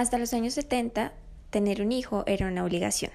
[0.00, 1.12] Hasta los años 70,
[1.50, 3.12] tener un hijo era una obligación.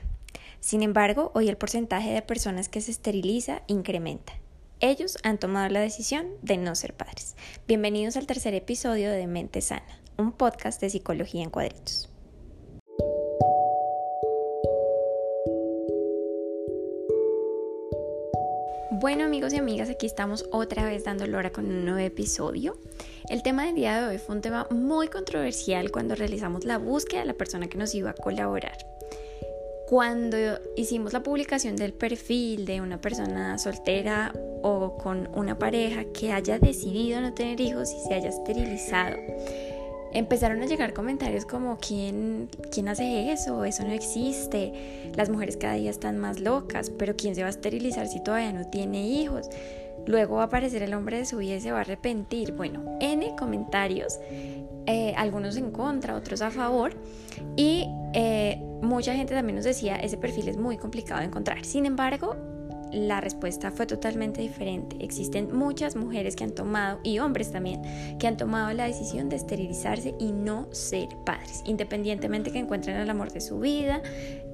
[0.60, 4.34] Sin embargo, hoy el porcentaje de personas que se esteriliza incrementa.
[4.82, 7.36] Ellos han tomado la decisión de no ser padres.
[7.68, 12.08] Bienvenidos al tercer episodio de Mente Sana, un podcast de psicología en cuadritos.
[19.06, 22.76] Bueno amigos y amigas, aquí estamos otra vez dando hora con un nuevo episodio.
[23.30, 27.20] El tema del día de hoy fue un tema muy controversial cuando realizamos la búsqueda
[27.20, 28.76] de la persona que nos iba a colaborar.
[29.88, 30.38] Cuando
[30.76, 34.34] hicimos la publicación del perfil de una persona soltera
[34.64, 39.18] o con una pareja que haya decidido no tener hijos y se haya esterilizado,
[40.16, 43.66] empezaron a llegar comentarios como ¿quién, ¿quién hace eso?
[43.66, 45.12] Eso no existe.
[45.16, 48.54] Las mujeres cada día están más locas, pero ¿quién se va a esterilizar si todavía
[48.54, 49.50] no tiene hijos?
[50.08, 52.54] Luego va a aparecer el hombre de su vida y se va a arrepentir.
[52.54, 54.20] Bueno, N comentarios,
[54.86, 56.94] eh, algunos en contra, otros a favor.
[57.58, 61.66] Y eh, mucha gente también nos decía, ese perfil es muy complicado de encontrar.
[61.66, 62.36] Sin embargo,
[62.92, 64.98] la respuesta fue totalmente diferente.
[65.00, 67.82] Existen muchas mujeres que han tomado, y hombres también,
[68.20, 73.10] que han tomado la decisión de esterilizarse y no ser padres, independientemente que encuentren el
[73.10, 74.02] amor de su vida.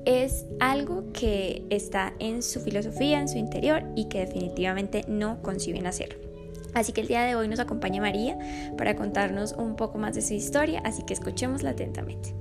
[0.05, 5.85] Es algo que está en su filosofía, en su interior y que definitivamente no conciben
[5.85, 6.19] hacerlo.
[6.73, 8.37] Así que el día de hoy nos acompaña María
[8.77, 12.33] para contarnos un poco más de su historia, así que escuchémosla atentamente.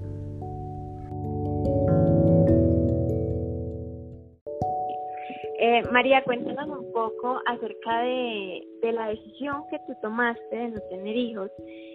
[5.93, 11.51] María, cuéntanos un poco acerca de, la decisión que tú tomaste de no tener hijos,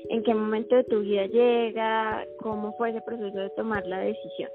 [0.10, 4.50] en qué momento de tu vida llega, cómo fue ese proceso de tomar la decisión.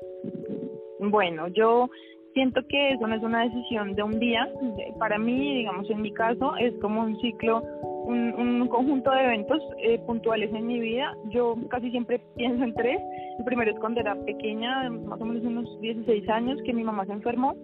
[1.00, 1.88] Bueno, yo
[2.34, 4.48] siento que eso no es una decisión de un día.
[4.98, 7.62] Para mí, digamos, en mi caso, es como un ciclo,
[8.04, 11.14] un, conjunto de eventos eh, puntuales en mi vida.
[11.30, 13.00] Yo casi siempre pienso en tres.
[13.38, 17.04] El primero es cuando era pequeña, más o menos unos 16 años, que mi mamá
[17.06, 17.54] se enfermó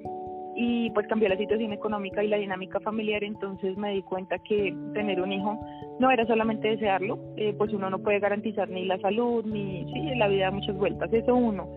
[0.56, 4.74] y pues cambió la situación económica y la dinámica familiar, entonces me di cuenta que
[4.94, 5.60] tener un hijo
[6.00, 10.14] no era solamente desearlo, eh, pues uno no puede garantizar ni la salud, ni sí,
[10.16, 11.68] la vida da muchas vueltas, eso uno.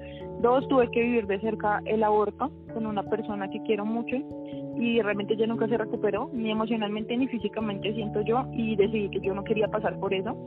[0.42, 4.16] Dos, tuve que vivir de cerca el aborto con una persona que quiero mucho
[4.78, 9.20] y realmente ya nunca se recuperó, ni emocionalmente ni físicamente siento yo y decidí que
[9.20, 10.38] yo no quería pasar por eso,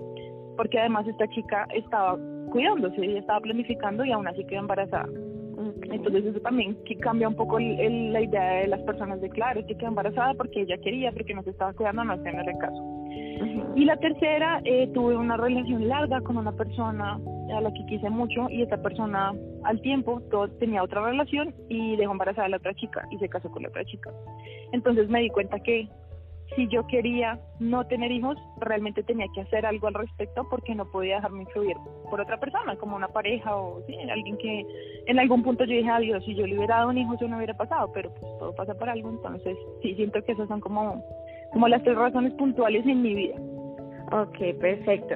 [0.57, 2.19] porque además esta chica estaba
[2.51, 5.09] cuidándose, ella estaba planificando y aún así quedó embarazada.
[5.91, 9.77] Entonces eso también que cambia un poco la idea de las personas de claro, que
[9.77, 12.93] quedó embarazada porque ella quería, porque no se estaba cuidando, no en el caso.
[13.75, 17.19] Y la tercera, eh, tuve una relación larga con una persona
[17.55, 19.33] a la que quise mucho y esta persona
[19.65, 23.29] al tiempo todo, tenía otra relación y dejó embarazada a la otra chica y se
[23.29, 24.11] casó con la otra chica.
[24.73, 25.89] Entonces me di cuenta que
[26.57, 30.85] si yo quería no tener hijos, realmente tenía que hacer algo al respecto porque no
[30.91, 31.77] podía dejarme influir
[32.11, 34.67] por otra persona, como una pareja o sí, alguien que
[35.07, 37.55] en algún punto yo dije, adiós, si yo hubiera dado un hijo eso no hubiera
[37.55, 41.03] pasado, pero pues todo pasa por algo, entonces sí, siento que esas son como,
[41.53, 43.37] como las tres razones puntuales en mi vida.
[44.13, 45.15] Ok, perfecto.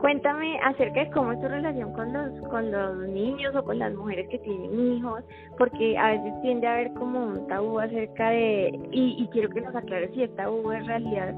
[0.00, 3.94] Cuéntame acerca de cómo es tu relación con los, con los niños o con las
[3.94, 5.24] mujeres que tienen hijos,
[5.56, 9.62] porque a veces tiende a haber como un tabú acerca de, y, y quiero que
[9.62, 11.34] nos aclares si el tabú es realidad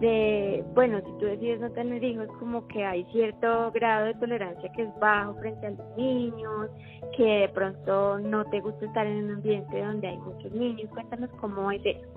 [0.00, 4.72] de, bueno, si tú decides no tener hijos, como que hay cierto grado de tolerancia
[4.72, 6.70] que es bajo frente a los niños,
[7.16, 10.88] que de pronto no te gusta estar en un ambiente donde hay muchos niños.
[10.90, 12.08] Cuéntanos cómo es eso.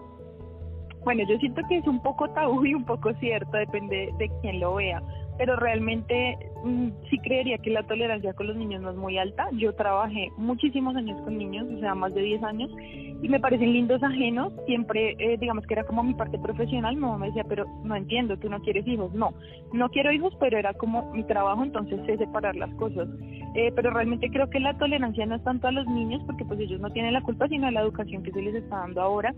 [1.03, 4.61] Bueno, yo siento que es un poco tabú y un poco cierto, depende de quién
[4.61, 5.01] lo vea
[5.37, 9.47] pero realmente mm, sí creería que la tolerancia con los niños no es muy alta.
[9.53, 13.73] Yo trabajé muchísimos años con niños, o sea, más de 10 años, y me parecen
[13.73, 14.53] lindos ajenos.
[14.65, 16.95] Siempre, eh, digamos que era como mi parte profesional.
[16.95, 19.13] Mi mamá me decía, pero no entiendo, tú no quieres hijos.
[19.13, 19.33] No,
[19.71, 23.07] no quiero hijos, pero era como mi trabajo, entonces sé separar las cosas.
[23.55, 26.59] Eh, pero realmente creo que la tolerancia no es tanto a los niños, porque pues
[26.59, 29.33] ellos no tienen la culpa, sino a la educación que se les está dando ahora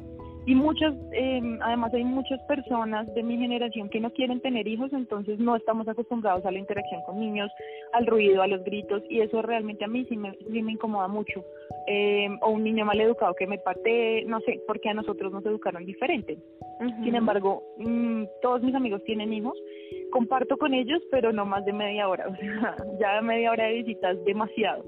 [0.47, 4.93] y muchas, eh, además hay muchas personas de mi generación que no quieren tener hijos,
[4.93, 7.51] entonces no estamos acostumbrados a la interacción con niños,
[7.93, 11.07] al ruido, a los gritos, y eso realmente a mí sí me, sí me incomoda
[11.07, 11.43] mucho.
[11.87, 15.45] Eh, o un niño mal educado que me patee, no sé, porque a nosotros nos
[15.45, 16.37] educaron diferente.
[17.03, 19.57] Sin embargo, mm, todos mis amigos tienen hijos,
[20.11, 23.83] comparto con ellos, pero no más de media hora, o sea, ya media hora de
[23.83, 24.83] visitas demasiado.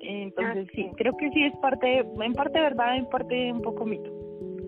[0.00, 3.84] Entonces ah, sí, creo que sí es parte, en parte verdad, en parte un poco
[3.84, 4.17] mito.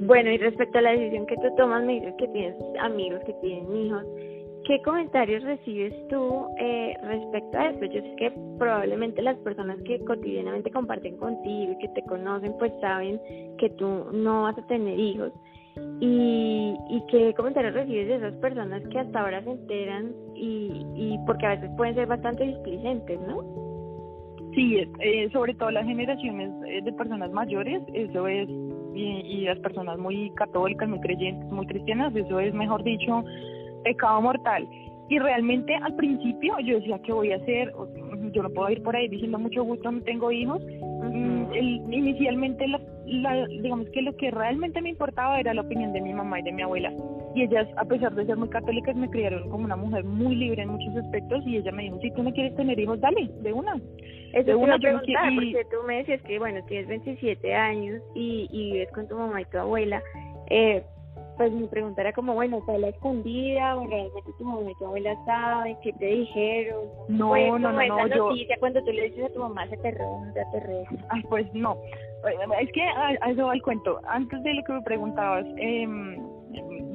[0.00, 3.35] Bueno, y respecto a la decisión que tú tomas, me dices que tienes amigos que
[3.35, 4.05] tienen hijos.
[4.64, 7.85] ¿Qué comentarios recibes tú eh, respecto a esto?
[7.87, 12.73] Yo sé que probablemente las personas que cotidianamente comparten contigo y que te conocen, pues
[12.81, 13.20] saben
[13.58, 15.32] que tú no vas a tener hijos.
[16.00, 21.19] ¿Y, y qué comentarios recibes de esas personas que hasta ahora se enteran y, y
[21.26, 23.43] porque a veces pueden ser bastante displicentes, ¿no?
[24.55, 28.49] Sí, eh, sobre todo las generaciones eh, de personas mayores, eso es,
[28.94, 33.25] y, y, las personas muy católicas, muy creyentes, muy cristianas, eso es, mejor dicho,
[33.84, 34.69] pecado mortal.
[35.08, 37.72] Y realmente al principio yo decía, ¿qué voy a hacer?
[38.32, 40.62] Yo no puedo ir por ahí diciendo mucho gusto, no tengo hijos.
[41.02, 46.12] Mm, inicialmente, la, digamos que lo que realmente me importaba era la opinión de mi
[46.12, 46.93] mamá y de mi abuela.
[47.35, 50.62] Y ellas, a pesar de ser muy católicas, me criaron como una mujer muy libre
[50.62, 51.44] en muchos aspectos.
[51.47, 53.81] Y ella me dijo, si tú no quieres tener hijos, dale, de una.
[54.32, 58.49] Eso de una, yo preguntar, porque tú me decías que, bueno, tienes 27 años y,
[58.50, 60.02] y vives con tu mamá y tu abuela.
[60.50, 60.82] Eh,
[61.40, 64.84] pues mi pregunta era como, bueno, ¿está la escondida o realmente tu mamá y tu
[64.84, 65.75] abuela saben?
[65.82, 66.84] ¿Qué te dijeron?
[67.08, 68.28] No, no, no, no, esa yo...
[68.28, 70.82] noticia cuando tú le dices a tu mamá se te no se aterró.
[71.08, 71.78] Ay, pues no.
[72.60, 74.02] Es que a, eso va el cuento.
[74.06, 75.88] Antes de lo que me preguntabas, eh,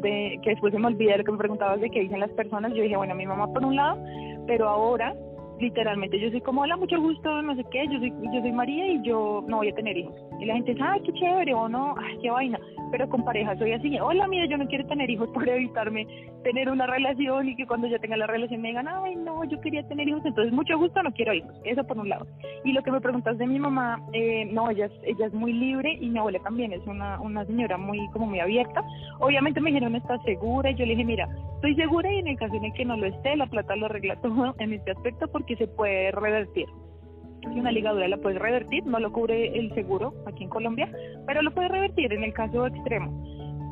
[0.03, 2.71] de que después se me olvida lo que me preguntabas de qué dicen las personas,
[2.75, 3.97] yo dije, bueno, mi mamá por un lado,
[4.45, 5.15] pero ahora
[5.59, 8.87] literalmente yo soy como hola mucho gusto no sé qué yo soy yo soy María
[8.87, 11.69] y yo no voy a tener hijos y la gente dice ay qué chévere o
[11.69, 12.59] no ay qué vaina
[12.91, 13.97] pero con pareja soy así.
[13.99, 16.07] Hola mira yo no quiero tener hijos por evitarme
[16.43, 19.59] tener una relación y que cuando ya tenga la relación me digan ay no yo
[19.61, 22.27] quería tener hijos entonces mucho gusto no quiero hijos eso por un lado.
[22.63, 25.53] Y lo que me preguntas de mi mamá eh, no ella es, ella es muy
[25.53, 28.83] libre y mi abuela también es una una señora muy como muy abierta.
[29.19, 32.37] Obviamente me dijeron estás segura y yo le dije mira estoy segura y en el
[32.37, 35.27] caso en el que no lo esté la plata lo arregla todo en este aspecto
[35.27, 36.67] porque que se puede revertir.
[37.53, 40.89] Si una ligadura la puedes revertir, no lo cubre el seguro aquí en Colombia,
[41.25, 43.11] pero lo puede revertir en el caso extremo.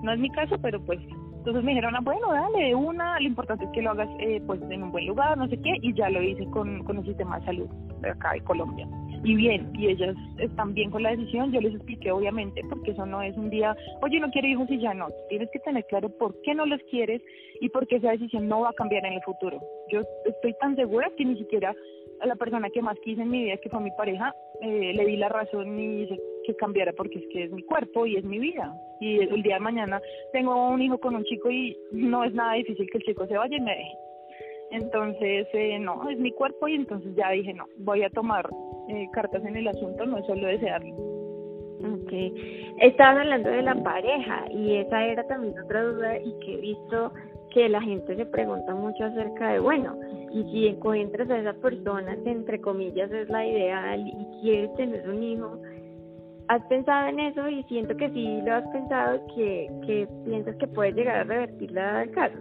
[0.03, 0.99] No es mi caso, pero pues
[1.43, 4.61] entonces me dijeron, ah, bueno, dale, una, lo importante es que lo hagas eh, pues
[4.69, 7.37] en un buen lugar, no sé qué, y ya lo hice con, con el sistema
[7.37, 7.67] de salud
[7.99, 8.87] de acá de Colombia.
[9.25, 13.05] Y bien, y ellas están bien con la decisión, yo les expliqué obviamente, porque eso
[13.05, 16.07] no es un día, oye, no quiero hijos y ya no, tienes que tener claro
[16.17, 17.21] por qué no los quieres
[17.59, 19.59] y por qué esa decisión no va a cambiar en el futuro.
[19.91, 21.73] Yo estoy tan segura que ni siquiera
[22.25, 25.17] la persona que más quise en mi vida, que fue mi pareja, eh, le di
[25.17, 28.39] la razón y hice que cambiara porque es que es mi cuerpo y es mi
[28.39, 28.73] vida.
[28.99, 32.53] Y el día de mañana tengo un hijo con un chico y no es nada
[32.53, 33.97] difícil que el chico se vaya y me deje.
[34.71, 38.49] Entonces, eh, no, es mi cuerpo y entonces ya dije, no, voy a tomar
[38.89, 40.95] eh, cartas en el asunto, no es solo desearlo.
[41.83, 42.13] Ok.
[42.81, 47.13] Estabas hablando de la pareja y esa era también otra duda y que he visto
[47.53, 49.95] que la gente se pregunta mucho acerca de, bueno,
[50.31, 55.07] y si encuentras a esa persona que entre comillas es la ideal y quieres tener
[55.07, 55.59] un hijo,
[56.47, 57.47] ¿has pensado en eso?
[57.47, 61.71] Y siento que sí lo has pensado, que, que piensas que puedes llegar a revertir
[61.71, 62.37] la caso.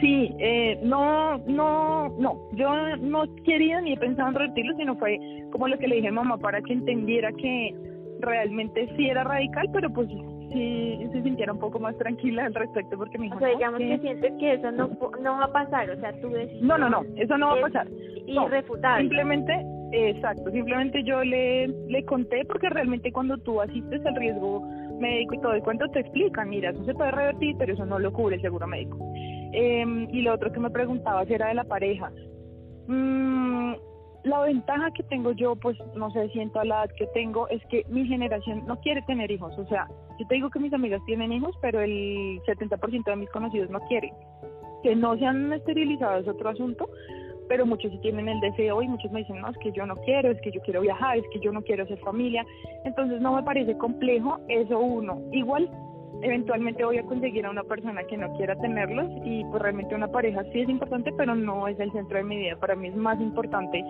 [0.00, 5.18] Sí, eh, no, no, no, yo no quería ni he pensado en revertirlo, sino fue
[5.50, 7.74] como lo que le dije a mamá para que entendiera que
[8.20, 10.08] realmente sí era radical, pero pues
[10.52, 13.78] sí se sintiera un poco más tranquila al respecto porque me dijo, o sea, digamos
[13.78, 14.88] que, sientes que eso no,
[15.20, 17.60] no va a pasar, o sea, tú decisión No, no, no, eso no va a
[17.60, 17.88] pasar.
[18.26, 19.02] Irrefutable.
[19.02, 24.60] simplemente, exacto, simplemente yo le, le conté porque realmente cuando tú asistes al riesgo
[24.98, 27.98] médico y todo el cuento te explican, mira, eso se puede revertir, pero eso no
[27.98, 28.98] lo cubre el seguro médico.
[29.52, 32.10] Eh, y lo otro que me preguntabas era de la pareja.
[32.86, 33.74] Mm,
[34.28, 37.64] la ventaja que tengo yo, pues no sé, siento a la edad que tengo, es
[37.66, 39.56] que mi generación no quiere tener hijos.
[39.58, 39.88] O sea,
[40.18, 43.80] yo te digo que mis amigas tienen hijos, pero el 70% de mis conocidos no
[43.80, 44.14] quieren.
[44.82, 46.88] Que no se han esterilizado es otro asunto,
[47.48, 49.96] pero muchos sí tienen el deseo y muchos me dicen, no, es que yo no
[49.96, 52.44] quiero, es que yo quiero viajar, es que yo no quiero hacer familia.
[52.84, 55.20] Entonces no me parece complejo eso uno.
[55.32, 55.70] Igual
[56.22, 60.08] eventualmente voy a conseguir a una persona que no quiera tenerlos y pues realmente una
[60.08, 62.56] pareja sí es importante, pero no es el centro de mi vida.
[62.56, 63.84] Para mí es más importante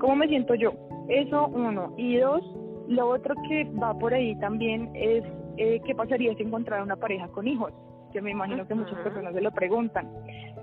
[0.00, 0.72] cómo me siento yo.
[1.08, 1.94] Eso uno.
[1.96, 2.42] Y dos,
[2.88, 5.22] lo otro que va por ahí también es
[5.56, 7.72] eh, qué pasaría si encontrara una pareja con hijos,
[8.12, 10.08] que me imagino que muchas personas se lo preguntan.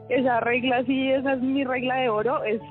[0.09, 2.61] Esa regla sí, esa es mi regla de oro, es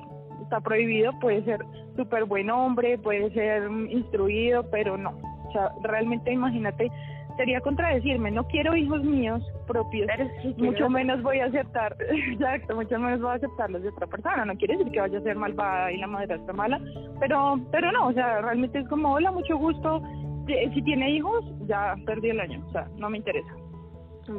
[0.42, 1.64] está prohibido, puede ser
[1.96, 5.10] súper buen hombre, puede ser instruido, pero no.
[5.48, 6.90] O sea, realmente imagínate
[7.36, 10.08] sería contradecirme, no quiero hijos míos propios,
[10.56, 11.96] mucho menos voy a aceptar,
[12.32, 15.18] exacto, mucho menos voy a aceptar los de otra persona, no quiere decir que vaya
[15.18, 16.80] a ser malvada y la madre está mala,
[17.20, 20.02] pero, pero no, o sea, realmente es como, hola, mucho gusto,
[20.46, 23.52] si tiene hijos, ya perdí el año, o sea, no me interesa.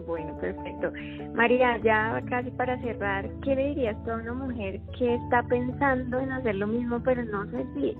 [0.05, 0.91] Bueno, perfecto.
[1.33, 6.31] María, ya casi para cerrar, ¿qué le dirías a una mujer que está pensando en
[6.31, 7.97] hacer lo mismo pero no sé si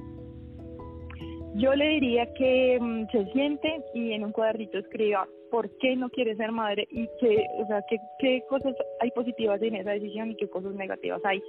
[1.57, 6.09] yo le diría que mm, se siente y en un cuadernito escriba por qué no
[6.09, 10.31] quiere ser madre y qué, o sea, qué, qué cosas hay positivas en esa decisión
[10.31, 11.41] y qué cosas negativas hay.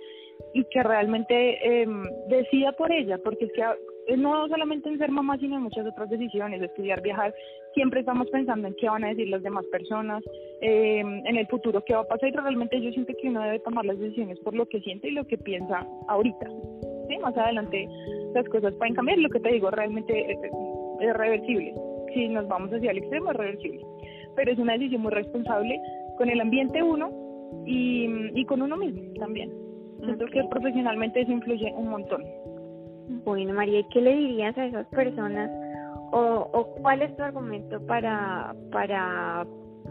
[0.55, 1.87] Y que realmente eh,
[2.29, 3.75] decida por ella, porque es que ah,
[4.17, 7.35] no solamente en ser mamá, sino en muchas otras decisiones, estudiar, viajar,
[7.75, 10.23] siempre estamos pensando en qué van a decir las demás personas,
[10.63, 13.59] eh, en el futuro qué va a pasar y realmente yo siento que uno debe
[13.61, 16.47] tomar las decisiones por lo que siente y lo que piensa ahorita
[17.09, 17.19] ¿sí?
[17.19, 17.89] Más adelante
[18.35, 20.39] las cosas pueden cambiar, lo que te digo realmente es,
[21.01, 21.75] es reversible.
[22.15, 23.85] Si nos vamos hacia el extremo es reversible.
[24.37, 25.81] Pero es una decisión muy responsable
[26.17, 27.11] con el ambiente uno
[27.67, 29.51] y, y con uno mismo también.
[30.05, 32.25] Siento que profesionalmente eso influye un montón.
[33.25, 35.51] Bueno, María, ¿qué le dirías a esas personas
[36.13, 39.47] o, o cuál es tu argumento para, para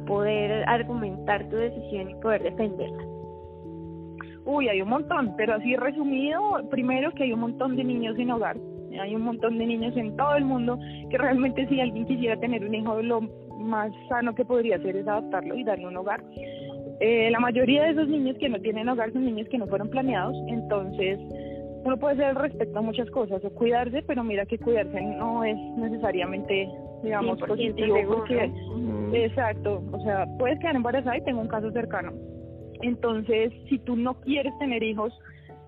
[0.06, 3.17] poder argumentar tu decisión y poder defenderla?
[4.48, 6.40] Uy, hay un montón, pero así resumido,
[6.70, 8.56] primero que hay un montón de niños sin hogar,
[8.98, 12.64] hay un montón de niños en todo el mundo que realmente si alguien quisiera tener
[12.64, 13.22] un hijo, lo
[13.60, 16.24] más sano que podría hacer es adoptarlo y darle un hogar.
[17.02, 19.90] Eh, la mayoría de esos niños que no tienen hogar son niños que no fueron
[19.90, 21.20] planeados, entonces
[21.84, 25.58] uno puede ser respecto a muchas cosas o cuidarse, pero mira que cuidarse no es
[25.78, 26.70] necesariamente,
[27.04, 27.98] digamos, positivo.
[28.08, 28.50] Porque,
[29.14, 32.14] Exacto, o sea, puedes quedar embarazada y tengo un caso cercano.
[32.82, 35.14] Entonces, si tú no quieres tener hijos,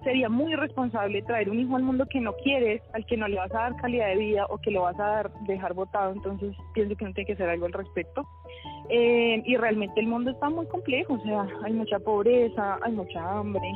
[0.03, 3.37] sería muy irresponsable traer un hijo al mundo que no quieres, al que no le
[3.37, 6.55] vas a dar calidad de vida o que lo vas a dar, dejar botado, entonces
[6.73, 8.25] pienso que no tiene que ser algo al respecto.
[8.89, 13.19] Eh, y realmente el mundo está muy complejo, o sea, hay mucha pobreza, hay mucha
[13.31, 13.69] hambre.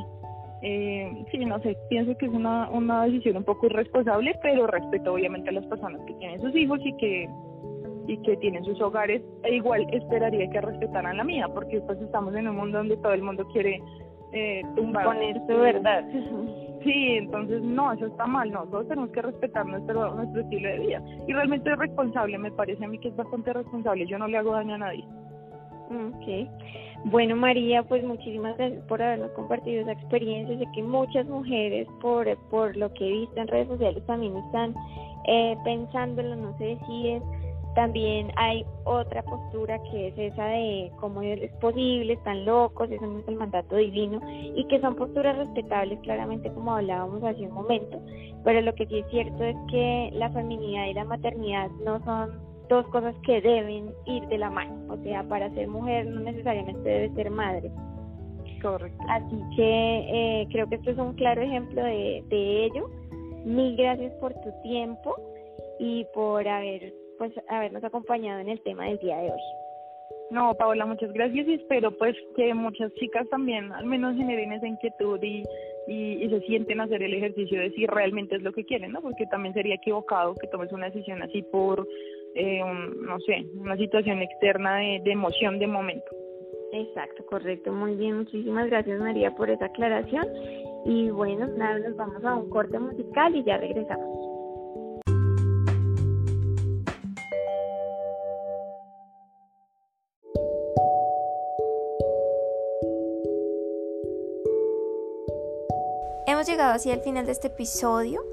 [0.62, 5.12] Eh, sí, no sé, pienso que es una, una decisión un poco irresponsable, pero respeto
[5.12, 7.28] obviamente a las personas que tienen sus hijos y que
[8.06, 12.34] y que tienen sus hogares, e igual esperaría que respetaran la mía, porque pues estamos
[12.34, 13.82] en un mundo donde todo el mundo quiere
[14.32, 15.04] eh, tumbar.
[15.04, 16.04] Poner su verdad.
[16.84, 20.78] Sí, entonces no, eso está mal, no, todos tenemos que respetar nuestro, nuestro estilo de
[20.80, 21.02] vida.
[21.26, 24.36] Y realmente es responsable, me parece a mí que es bastante responsable, yo no le
[24.36, 25.02] hago daño a nadie.
[25.88, 26.48] Ok.
[27.04, 30.58] Bueno, María, pues muchísimas gracias por habernos compartido esa experiencia.
[30.58, 34.74] Sé que muchas mujeres, por, por lo que he visto en redes sociales, también están
[35.26, 37.22] eh, pensándolo, no se deciden.
[37.74, 43.18] También hay otra postura que es esa de cómo es posible, están locos, eso no
[43.18, 44.20] es el mandato divino,
[44.54, 48.00] y que son posturas respetables, claramente como hablábamos hace un momento,
[48.44, 52.38] pero lo que sí es cierto es que la feminidad y la maternidad no son
[52.68, 56.88] dos cosas que deben ir de la mano, o sea, para ser mujer no necesariamente
[56.88, 57.70] debe ser madre.
[58.62, 59.04] Correcto.
[59.08, 62.88] Así que eh, creo que esto es un claro ejemplo de, de ello.
[63.44, 65.14] Mil gracias por tu tiempo
[65.78, 69.40] y por haber pues habernos acompañado en el tema del día de hoy.
[70.30, 74.66] No, Paola, muchas gracias y espero pues que muchas chicas también al menos generen esa
[74.66, 75.42] inquietud y,
[75.86, 79.02] y, se sienten a hacer el ejercicio de si realmente es lo que quieren, ¿no?
[79.02, 81.86] Porque también sería equivocado que tomes una decisión así por,
[82.34, 82.62] eh,
[83.06, 86.10] no sé, una situación externa de, de emoción de momento.
[86.72, 90.26] Exacto, correcto, muy bien, muchísimas gracias María por esa aclaración
[90.84, 94.23] y bueno, nada, nos vamos a un corte musical y ya regresamos.
[106.26, 108.24] Hemos llegado así al final de este episodio,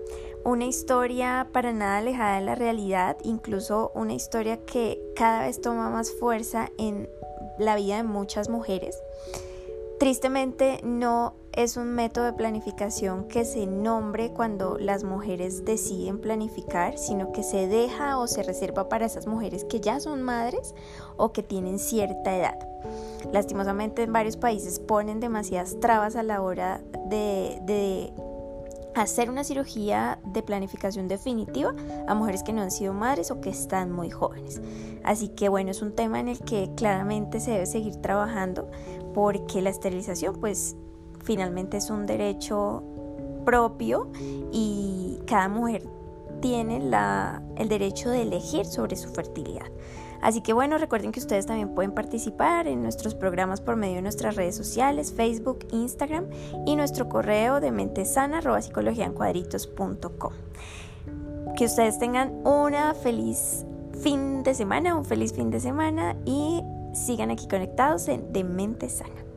[0.46, 5.90] una historia para nada alejada de la realidad, incluso una historia que cada vez toma
[5.90, 7.10] más fuerza en
[7.60, 8.98] la vida de muchas mujeres.
[10.00, 16.98] Tristemente no es un método de planificación que se nombre cuando las mujeres deciden planificar,
[16.98, 20.74] sino que se deja o se reserva para esas mujeres que ya son madres
[21.18, 22.58] o que tienen cierta edad.
[23.34, 28.14] Lastimosamente en varios países ponen demasiadas trabas a la hora de,
[28.94, 31.74] hacer una cirugía de planificación definitiva
[32.08, 34.62] a mujeres que no han sido madres o que están muy jóvenes.
[35.04, 38.70] Así que bueno, es un tema en el que claramente se debe seguir trabajando
[39.14, 40.76] porque la esterilización pues
[41.24, 42.84] finalmente es un derecho
[43.46, 44.12] propio
[44.52, 45.84] y cada mujer
[46.42, 49.66] tiene la, el derecho de elegir sobre su fertilidad.
[50.22, 54.02] Así que bueno, recuerden que ustedes también pueden participar en nuestros programas por medio de
[54.04, 56.28] nuestras redes sociales, Facebook, Instagram
[56.66, 58.40] y nuestro correo de mentesana
[61.58, 63.66] Que ustedes tengan una feliz
[64.02, 66.62] fin de semana, un feliz fin de semana y
[66.94, 69.31] sigan aquí conectados en De Mente Sana.